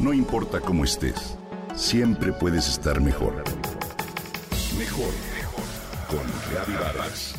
[0.00, 1.36] No importa cómo estés,
[1.76, 3.34] siempre puedes estar mejor.
[4.78, 5.64] Mejor, mejor.
[6.08, 7.34] Con Reavivadas.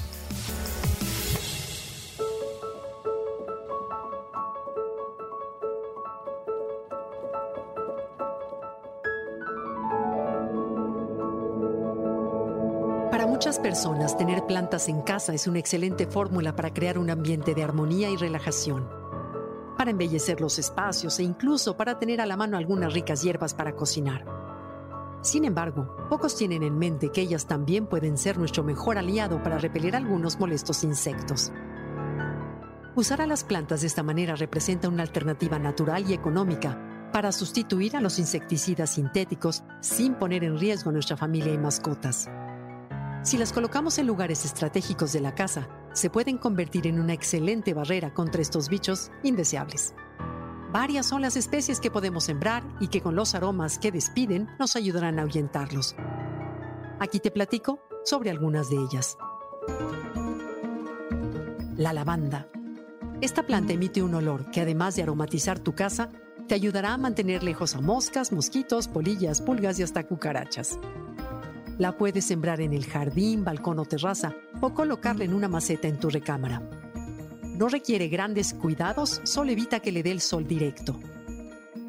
[13.10, 17.56] Para muchas personas, tener plantas en casa es una excelente fórmula para crear un ambiente
[17.56, 19.01] de armonía y relajación,
[19.82, 23.76] para embellecer los espacios e incluso para tener a la mano algunas ricas hierbas para
[23.76, 24.24] cocinar.
[25.24, 29.58] Sin embargo, pocos tienen en mente que ellas también pueden ser nuestro mejor aliado para
[29.58, 31.52] repeler algunos molestos insectos.
[32.94, 37.98] Usar a las plantas de esta manera representa una alternativa natural y económica para sustituir
[37.98, 42.30] a los insecticidas sintéticos sin poner en riesgo a nuestra familia y mascotas.
[43.24, 47.74] Si las colocamos en lugares estratégicos de la casa, se pueden convertir en una excelente
[47.76, 49.94] barrera contra estos bichos indeseables.
[50.72, 54.76] Varias son las especies que podemos sembrar y que con los aromas que despiden nos
[54.76, 55.96] ayudarán a ahuyentarlos.
[57.00, 59.16] Aquí te platico sobre algunas de ellas.
[61.78, 62.48] La lavanda.
[63.22, 66.10] Esta planta emite un olor que además de aromatizar tu casa,
[66.48, 70.80] te ayudará a mantener lejos a moscas, mosquitos, polillas, pulgas y hasta cucarachas.
[71.82, 76.00] La puedes sembrar en el jardín, balcón o terraza o colocarla en una maceta en
[76.00, 76.62] tu recámara.
[77.44, 81.00] No requiere grandes cuidados, solo evita que le dé el sol directo.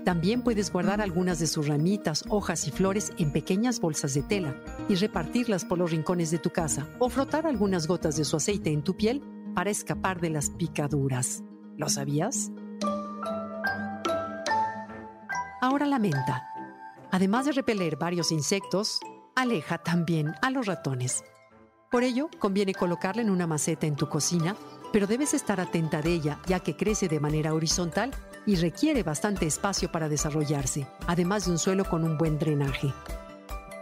[0.02, 4.56] También puedes guardar algunas de sus ramitas, hojas y flores en pequeñas bolsas de tela
[4.88, 8.72] y repartirlas por los rincones de tu casa o frotar algunas gotas de su aceite
[8.72, 9.20] en tu piel
[9.54, 11.42] para escapar de las picaduras.
[11.76, 12.50] ¿Lo sabías?
[15.60, 16.48] Ahora la menta.
[17.10, 18.98] Además de repeler varios insectos,
[19.34, 21.24] aleja también a los ratones.
[21.90, 24.56] Por ello, conviene colocarla en una maceta en tu cocina,
[24.92, 28.10] pero debes estar atenta de ella ya que crece de manera horizontal
[28.46, 32.92] y requiere bastante espacio para desarrollarse, además de un suelo con un buen drenaje.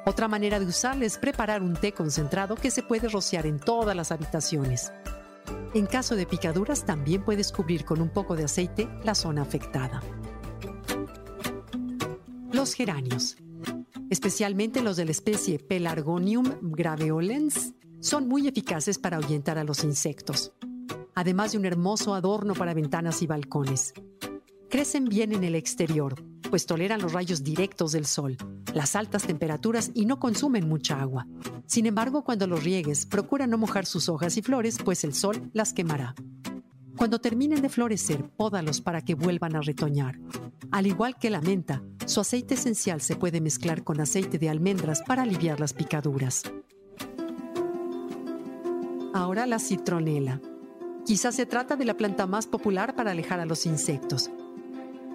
[0.06, 3.94] Otra manera de usarla es preparar un té concentrado que se puede rociar en todas
[3.94, 4.92] las habitaciones.
[5.74, 10.02] En caso de picaduras también puedes cubrir con un poco de aceite la zona afectada.
[12.52, 13.36] Los geranios,
[14.10, 20.52] especialmente los de la especie Pelargonium graveolens, son muy eficaces para ahuyentar a los insectos,
[21.14, 23.94] además de un hermoso adorno para ventanas y balcones.
[24.68, 26.14] Crecen bien en el exterior,
[26.50, 28.36] pues toleran los rayos directos del sol,
[28.74, 31.26] las altas temperaturas y no consumen mucha agua.
[31.66, 35.50] Sin embargo, cuando los riegues, procura no mojar sus hojas y flores, pues el sol
[35.52, 36.14] las quemará.
[37.00, 40.18] Cuando terminen de florecer, pódalos para que vuelvan a retoñar.
[40.70, 45.00] Al igual que la menta, su aceite esencial se puede mezclar con aceite de almendras
[45.06, 46.42] para aliviar las picaduras.
[49.14, 50.42] Ahora la citronela.
[51.06, 54.30] Quizás se trata de la planta más popular para alejar a los insectos.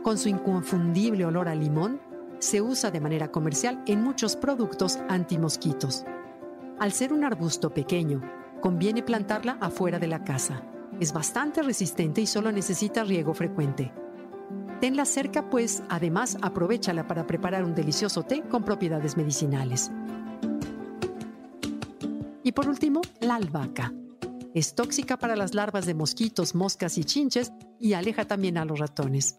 [0.01, 2.01] Con su inconfundible olor a limón,
[2.39, 6.03] se usa de manera comercial en muchos productos antimosquitos.
[6.79, 8.23] Al ser un arbusto pequeño,
[8.59, 10.63] conviene plantarla afuera de la casa.
[10.99, 13.91] Es bastante resistente y solo necesita riego frecuente.
[14.79, 19.91] Tenla cerca, pues además aprovechala para preparar un delicioso té con propiedades medicinales.
[22.43, 23.93] Y por último, la albahaca.
[24.53, 28.79] Es tóxica para las larvas de mosquitos, moscas y chinches y aleja también a los
[28.79, 29.37] ratones.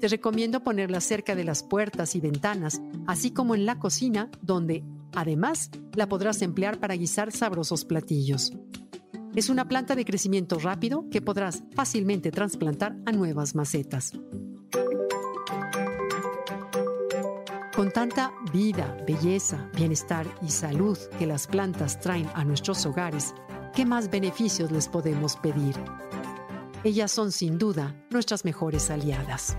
[0.00, 4.84] Te recomiendo ponerla cerca de las puertas y ventanas, así como en la cocina, donde,
[5.14, 8.52] además, la podrás emplear para guisar sabrosos platillos.
[9.36, 14.12] Es una planta de crecimiento rápido que podrás fácilmente trasplantar a nuevas macetas.
[17.76, 23.34] Con tanta vida, belleza, bienestar y salud que las plantas traen a nuestros hogares,
[23.74, 25.74] ¿qué más beneficios les podemos pedir?
[26.82, 29.58] Ellas son sin duda nuestras mejores aliadas.